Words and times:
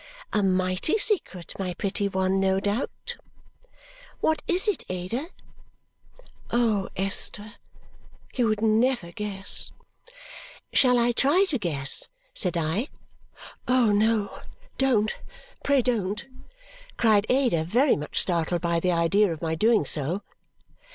A 0.33 0.41
mighty 0.41 0.97
secret, 0.97 1.53
my 1.59 1.75
pretty 1.75 2.07
one, 2.09 2.39
no 2.39 2.59
doubt! 2.59 3.17
"What 4.19 4.41
is 4.47 4.67
it, 4.67 4.83
Ada?" 4.89 5.27
"Oh, 6.49 6.89
Esther, 6.97 7.53
you 8.33 8.47
would 8.47 8.63
never 8.63 9.11
guess!" 9.11 9.69
"Shall 10.73 10.97
I 10.97 11.11
try 11.11 11.45
to 11.49 11.59
guess?" 11.59 12.07
said 12.33 12.57
I. 12.57 12.87
"Oh, 13.67 13.91
no! 13.91 14.41
Don't! 14.79 15.15
Pray 15.63 15.83
don't!" 15.83 16.25
cried 16.97 17.27
Ada, 17.29 17.63
very 17.63 17.95
much 17.95 18.19
startled 18.19 18.61
by 18.61 18.79
the 18.79 18.91
idea 18.91 19.31
of 19.31 19.43
my 19.43 19.53
doing 19.53 19.85
so. 19.85 20.23